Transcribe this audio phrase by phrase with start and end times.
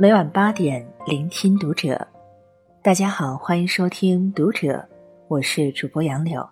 [0.00, 2.08] 每晚八点，聆听读者。
[2.80, 4.68] 大家好，欢迎收听《读者》，
[5.28, 6.48] 我是主播杨柳。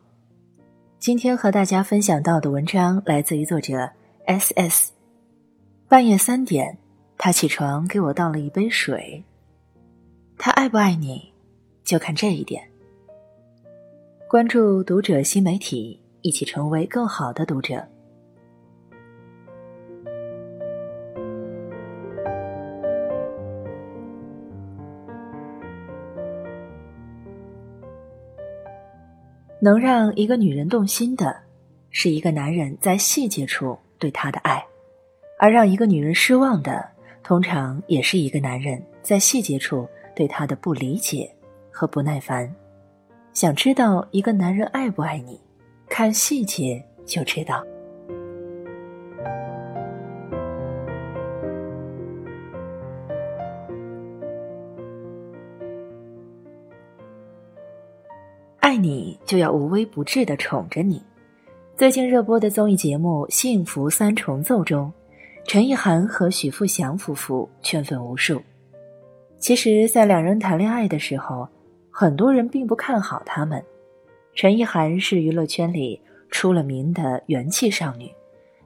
[0.98, 3.88] 今天和大家分享到的文章来自于作者
[4.26, 4.92] S S。
[5.88, 6.76] 半夜三点，
[7.16, 9.24] 他起床给我倒了一杯水。
[10.36, 11.32] 他爱不爱你，
[11.82, 12.62] 就看这一点。
[14.28, 17.82] 关注《读者》新媒体，一起成为更好的读者。
[29.60, 31.36] 能让一个女人动心的，
[31.90, 34.58] 是一个男人在细节处对她的爱；
[35.38, 36.88] 而让一个女人失望的，
[37.22, 41.30] 通常也是一个男人在细节处对她的不理解
[41.70, 42.52] 和不耐烦。
[43.32, 45.40] 想知道一个男人爱不爱你，
[45.88, 47.64] 看细节就知道。
[58.68, 61.02] 爱你就要无微不至的宠着你。
[61.74, 64.92] 最近热播的综艺节目《幸福三重奏》中，
[65.46, 68.42] 陈意涵和许富祥夫妇圈粉无数。
[69.38, 71.48] 其实，在两人谈恋爱的时候，
[71.90, 73.64] 很多人并不看好他们。
[74.34, 75.98] 陈意涵是娱乐圈里
[76.30, 78.12] 出了名的元气少女，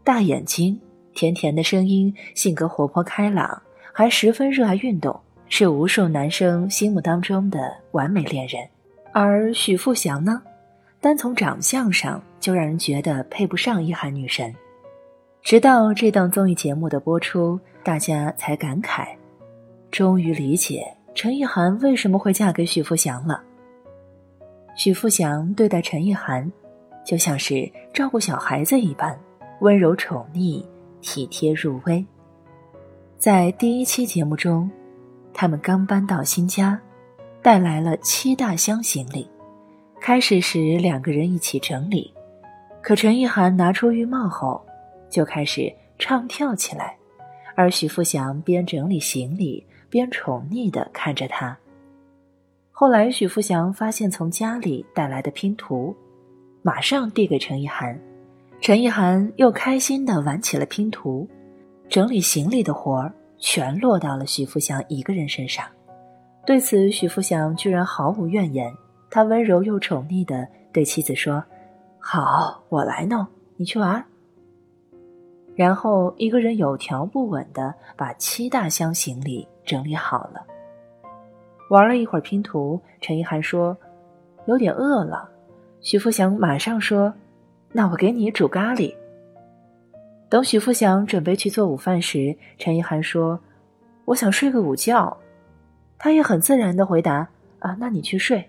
[0.03, 0.81] 大眼睛，
[1.15, 8.69] 甜甜的声音，性格活泼开朗，还十分热爱运动，是无数男生心目当中的完美恋人。
[9.13, 10.43] 而许富祥呢，
[11.01, 14.55] 单从长相上就让人觉得配不上一涵女神。
[15.43, 19.09] 直到这档综艺节目的播出，大家才感慨，
[19.91, 20.83] 终于理解
[21.15, 23.43] 陈意涵为什么会嫁给许富祥了。
[24.75, 26.51] 许富祥对待陈意涵，
[27.05, 29.19] 就像是照顾小孩子一般，
[29.61, 30.65] 温柔宠溺，
[31.03, 32.03] 体贴入微。
[33.19, 34.71] 在第一期节目中，
[35.35, 36.81] 他们刚搬到新家。
[37.43, 39.29] 带来了七大箱行李。
[40.01, 42.13] 开始时两个人一起整理，
[42.81, 44.61] 可陈意涵拿出浴帽后，
[45.09, 46.97] 就开始唱跳起来，
[47.55, 51.57] 而许富祥边整理行李边宠溺地看着他。
[52.71, 55.95] 后来许富祥发现从家里带来的拼图，
[56.63, 57.97] 马上递给陈意涵，
[58.61, 61.29] 陈意涵又开心地玩起了拼图，
[61.89, 65.65] 整理行李的活儿全落到了许富祥一个人身上。
[66.45, 68.73] 对此，许富祥居然毫无怨言。
[69.09, 71.45] 他温柔又宠溺的对妻子说
[72.01, 73.27] ：“好，我来弄，
[73.57, 74.03] 你去玩。”
[75.55, 80.45] 然后一个人有条不紊的把七大箱行李整理好了。
[81.69, 83.77] 玩了一会儿拼图，陈意涵说
[84.47, 85.31] ：“有点饿了。”
[85.81, 87.13] 许富祥马上说
[87.71, 88.93] ：“那我给你煮咖喱。”
[90.29, 93.39] 等许富祥准备去做午饭时，陈意涵说
[94.07, 95.15] ：“我想睡个午觉。”
[96.03, 97.29] 他也很自然的回答
[97.61, 98.45] ：“啊，那你去睡。”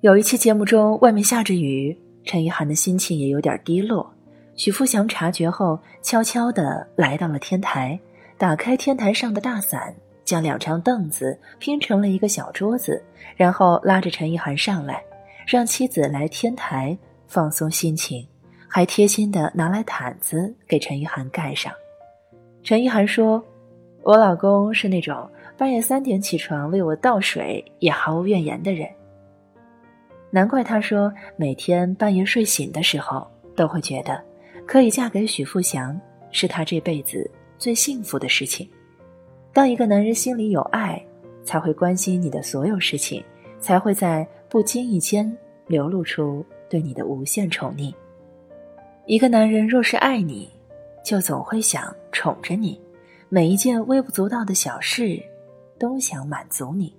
[0.00, 1.94] 有一期节目中，外面下着雨，
[2.24, 4.10] 陈意涵的心情也有点低落。
[4.56, 8.00] 许富祥察觉后，悄悄的来到了天台，
[8.38, 9.94] 打开天台上的大伞，
[10.24, 13.04] 将两张凳子拼成了一个小桌子，
[13.36, 15.04] 然后拉着陈意涵上来，
[15.46, 18.26] 让妻子来天台放松心情，
[18.66, 21.70] 还贴心的拿来毯子给陈意涵盖上。
[22.62, 23.44] 陈意涵说
[24.04, 28.88] ：“我老公是那种。”半夜三点起床为我倒水也毫无怨言的人，
[30.30, 34.20] 难怪他说每天半夜睡醒的时候都会觉得
[34.66, 35.98] 可以嫁给许富祥
[36.30, 38.68] 是他这辈子最幸福的事情。
[39.52, 41.00] 当一个男人心里有爱，
[41.44, 43.22] 才会关心你的所有事情，
[43.60, 45.30] 才会在不经意间
[45.66, 47.92] 流露出对你的无限宠溺。
[49.04, 50.50] 一个男人若是爱你，
[51.04, 52.80] 就总会想宠着你，
[53.28, 55.22] 每一件微不足道的小事。
[55.82, 56.94] 都想满足你。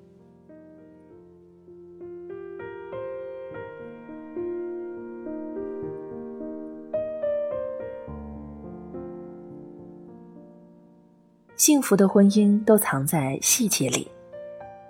[11.56, 14.12] 幸福的婚姻都藏在细节里。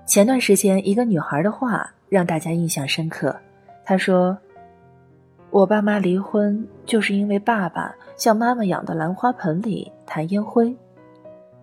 [0.07, 3.39] 前段时间，一个女孩的话让大家印象深刻。
[3.85, 4.35] 她说
[5.51, 10.75] ：“我爸妈离婚，就是因为爸爸向妈妈养的兰花盆里弹烟灰。”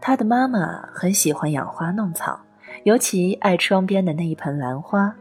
[0.01, 2.41] 他的妈妈很喜欢养花弄草，
[2.85, 5.15] 尤其爱窗边的那一盆兰花，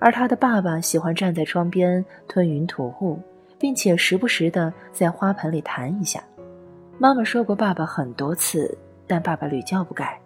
[0.00, 3.18] 而他的爸爸喜欢站在窗边吞云吐雾，
[3.58, 6.22] 并且时不时的在花盆里弹一下。
[6.98, 8.76] 妈妈说过爸爸很多次，
[9.06, 10.18] 但爸爸屡教不改，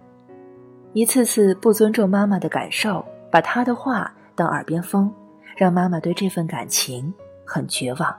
[0.94, 5.12] 一次次不尊重妈妈的感受，把他的话当耳边风，
[5.56, 7.12] 让妈妈对这份感情
[7.44, 8.16] 很绝望。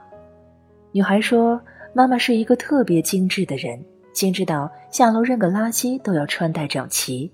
[0.92, 1.60] 女孩说
[1.92, 3.82] ：“妈妈是一个特别精致的人。”
[4.12, 7.32] 心知道下楼扔个垃圾都要穿戴整齐。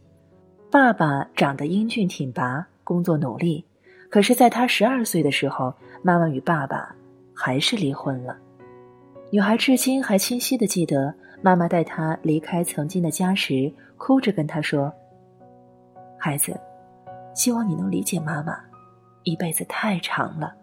[0.70, 3.64] 爸爸长得英俊挺拔，工作努力，
[4.10, 6.94] 可是，在他十二岁的时候，妈妈与爸爸
[7.34, 8.36] 还是离婚了。
[9.30, 14.92] 女孩至今还清晰的记得，妈妈带她离开曾经的家时，哭着跟她说
[16.19, 16.58] ：“孩子，
[17.34, 18.58] 希望你能理解妈妈，
[19.25, 20.54] 一辈子太长了。”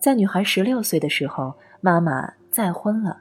[0.00, 3.18] 在女孩十六岁的时候，妈妈再婚了。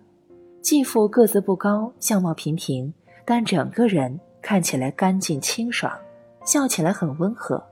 [0.67, 2.93] 继父个子不高，相貌平平，
[3.23, 5.97] 但整个人看起来干净清爽，
[6.43, 7.63] 笑起来很温和。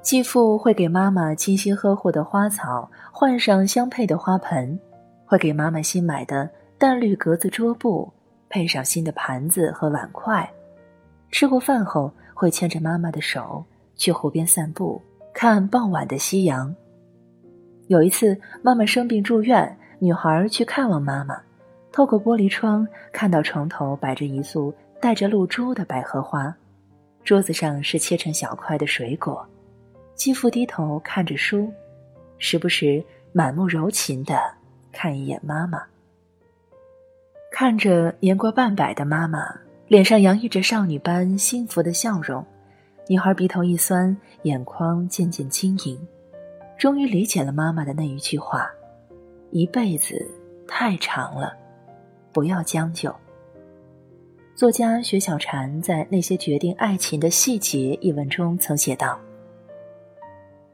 [0.00, 4.78] 继父会给妈妈精心呵护的花草换上相配的花盆，
[5.24, 6.48] 会给妈妈新买的
[6.78, 8.08] 淡绿格子桌布
[8.48, 10.48] 配上新的盘子和碗筷。
[11.32, 13.64] 吃过饭后，会牵着妈妈的手
[13.96, 15.02] 去湖边散步，
[15.34, 16.72] 看傍晚的夕阳。
[17.88, 19.76] 有一次，妈妈生病住院。
[19.98, 21.40] 女孩去看望妈妈，
[21.90, 26.54] 透过玻璃窗看到床头摆着一束带着露珠的百合花，
[27.24, 29.46] 桌子上是切成小块的水果。
[30.14, 31.72] 继父低头看着书，
[32.38, 33.02] 时不时
[33.32, 34.38] 满目柔情的
[34.92, 35.82] 看一眼妈妈。
[37.50, 39.54] 看着年过半百的妈妈，
[39.88, 42.44] 脸上洋溢着少女般幸福的笑容，
[43.08, 45.98] 女孩鼻头一酸，眼眶渐渐晶莹，
[46.76, 48.70] 终于理解了妈妈的那一句话。
[49.56, 50.30] 一辈子
[50.68, 51.56] 太长了，
[52.30, 53.10] 不要将就。
[54.54, 59.18] 作家薛小婵在《那些决定爱情的细节》一文中曾写道：“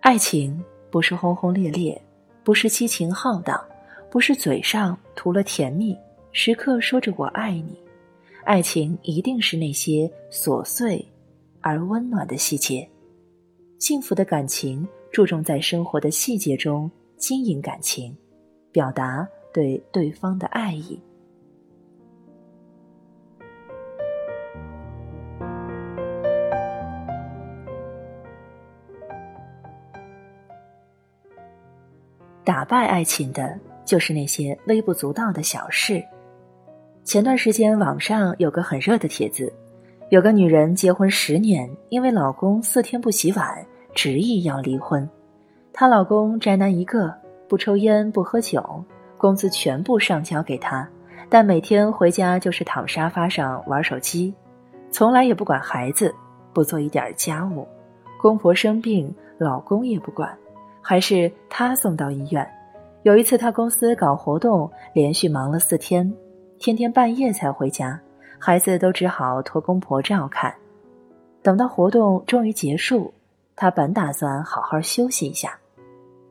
[0.02, 2.02] 爱情不是轰轰烈烈，
[2.42, 3.64] 不是激情浩荡，
[4.10, 5.96] 不是嘴上涂了甜蜜，
[6.32, 7.80] 时刻说着我爱你。
[8.42, 11.06] 爱情一定是那些琐碎
[11.60, 12.88] 而温暖的细节。
[13.78, 18.12] 幸福的感情注重在生活的细节中经营感情。”
[18.72, 21.00] 表达对对方的爱意。
[32.44, 36.02] 打败爱情的，就是那些微不足道的小事。
[37.04, 39.52] 前段时间，网上有个很热的帖子，
[40.10, 43.64] 有个女人结婚十年，因为老公四天不洗碗，
[43.94, 45.08] 执意要离婚。
[45.72, 47.21] 她老公宅男一个。
[47.52, 48.82] 不抽烟，不喝酒，
[49.18, 50.88] 工资全部上交给他，
[51.28, 54.32] 但每天回家就是躺沙发上玩手机，
[54.90, 56.14] 从来也不管孩子，
[56.54, 57.68] 不做一点家务。
[58.18, 60.34] 公婆生病，老公也不管，
[60.80, 62.50] 还是他送到医院。
[63.02, 66.10] 有一次，他公司搞活动，连续忙了四天，
[66.58, 68.00] 天天半夜才回家，
[68.38, 70.54] 孩子都只好托公婆照看。
[71.42, 73.12] 等到活动终于结束，
[73.54, 75.54] 他本打算好好休息一下，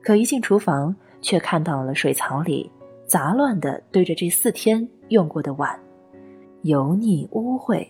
[0.01, 0.95] 可一进厨房。
[1.21, 2.71] 却看到了水槽里
[3.05, 5.79] 杂乱的堆着这四天用过的碗，
[6.63, 7.87] 油腻污秽，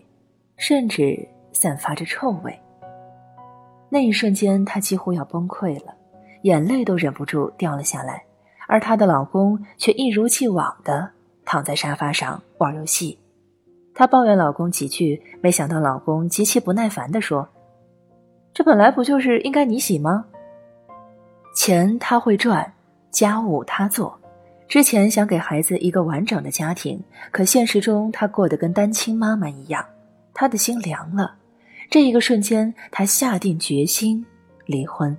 [0.57, 2.59] 甚至散发着臭味。
[3.89, 5.93] 那一瞬间，她几乎要崩溃了，
[6.43, 8.23] 眼泪都忍不住掉了下来。
[8.67, 11.09] 而她的老公却一如既往的
[11.43, 13.19] 躺在沙发上玩游戏。
[13.93, 17.47] 她抱怨老公几句，没想到老公极其不耐烦地说
[18.53, 20.25] ：“这本来不就是应该你洗吗？
[21.53, 22.73] 钱他会赚。”
[23.11, 24.17] 家务他做，
[24.67, 27.01] 之前想给孩子一个完整的家庭，
[27.31, 29.85] 可现实中他过得跟单亲妈妈一样，
[30.33, 31.35] 他的心凉了。
[31.89, 34.25] 这一个瞬间，他下定决心
[34.65, 35.15] 离婚。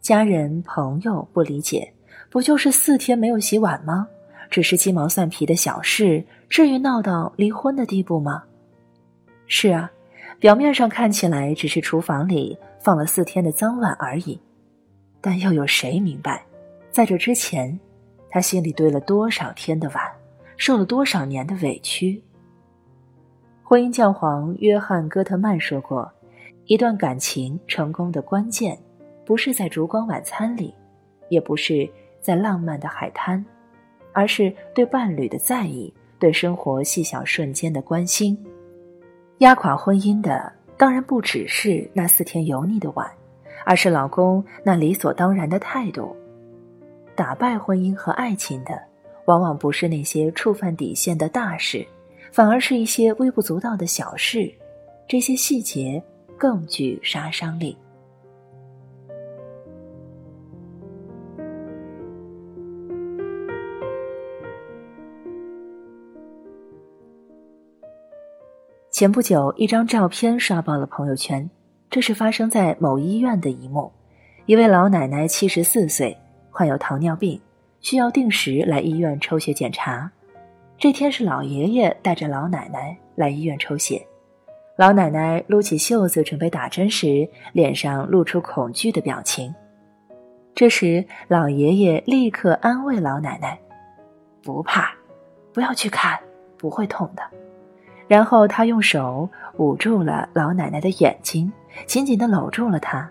[0.00, 1.92] 家人朋友不理解，
[2.28, 4.08] 不就是四天没有洗碗吗？
[4.50, 8.42] 只是鸡毛蒜皮的小事，至于闹到离婚的地步吗？
[9.46, 9.90] 是啊，
[10.40, 14.40] 表面上看起来只是厨房里放了四天的脏碗而已，
[15.20, 16.44] 但又有谁明白？
[16.96, 17.78] 在这之前，
[18.30, 20.02] 他心里堆了多少天的碗，
[20.56, 22.18] 受了多少年的委屈。
[23.62, 26.10] 婚姻教皇约翰·戈特曼说过
[26.64, 28.78] ：“一段感情成功的关键，
[29.26, 30.72] 不是在烛光晚餐里，
[31.28, 31.86] 也不是
[32.22, 33.44] 在浪漫的海滩，
[34.14, 38.42] 而是对伴侣的在意，对生活细小瞬间的关心。
[39.40, 43.06] 压垮婚姻的，当然不只是那四天油腻的碗，
[43.66, 46.16] 而是老公那理所当然的态度。”
[47.16, 48.78] 打败婚姻和爱情的，
[49.24, 51.84] 往往不是那些触犯底线的大事，
[52.30, 54.52] 反而是一些微不足道的小事。
[55.08, 56.02] 这些细节
[56.36, 57.76] 更具杀伤力。
[68.90, 71.48] 前不久，一张照片刷爆了朋友圈，
[71.90, 73.90] 这是发生在某医院的一幕。
[74.44, 76.16] 一位老奶奶，七十四岁。
[76.56, 77.38] 患有糖尿病，
[77.82, 80.10] 需要定时来医院抽血检查。
[80.78, 84.02] 这天是老爷爷带着老奶奶来医院抽血，
[84.78, 89.54] 老奶奶撸起袖子准备打针时，脸上露出恐惧的表情。
[90.54, 93.58] 这时，老爷爷立刻安慰老奶奶
[94.42, 94.94] ：“不怕，
[95.52, 96.18] 不要去看，
[96.56, 97.22] 不会痛的。”
[98.08, 101.52] 然后他用手捂住了老奶奶的眼睛，
[101.84, 103.06] 紧紧地搂住了她。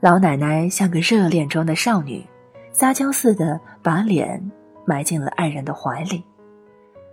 [0.00, 2.26] 老奶奶像个热恋中的少女，
[2.72, 4.40] 撒娇似的把脸
[4.84, 6.22] 埋进了爱人的怀里。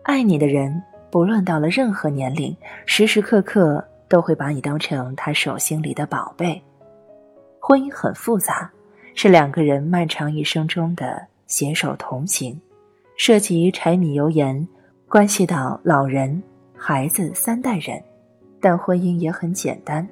[0.03, 6.61] 爱你的人，不论到了任何年龄，时时刻刻都会把你当成他手心里的宝贝。
[7.59, 8.71] 婚姻很复杂，
[9.13, 12.57] 是两个人漫长一生中的携手同行，
[13.17, 14.65] 涉及柴米油盐，
[15.09, 16.41] 关系到老人、
[16.75, 18.01] 孩子三代人。
[18.59, 20.07] 但婚姻也很简单，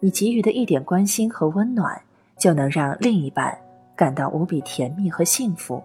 [0.00, 1.98] 你给予的一点关心和温暖，
[2.36, 3.56] 就能让另一半
[3.96, 5.82] 感到无比甜蜜和幸福，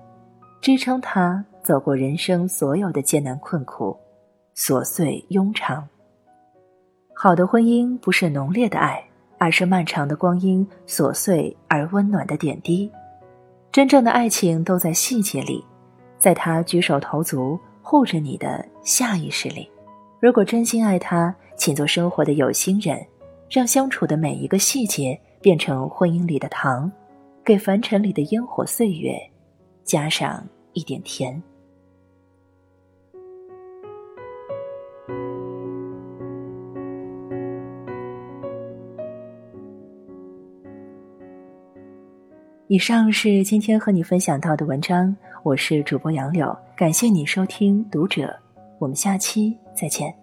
[0.60, 1.44] 支撑他。
[1.64, 3.96] 走过人生所有的艰难困苦，
[4.56, 5.88] 琐碎庸常。
[7.14, 9.00] 好的婚姻不是浓烈的爱，
[9.38, 12.92] 而是漫长的光阴，琐碎而温暖的点滴。
[13.72, 15.64] 真正的爱情都在细节里，
[16.18, 19.70] 在他举手投足、护着你的下意识里。
[20.20, 23.06] 如果真心爱他，请做生活的有心人，
[23.52, 26.92] 让相处的每一个细节变成婚姻里的糖，
[27.44, 29.16] 给凡尘里的烟火岁月
[29.84, 31.42] 加上一点甜。
[42.68, 48.34] 以上是今天和你分享到的文章，我是主播杨柳，感谢你收听读者，
[48.80, 50.21] 我们下期再见。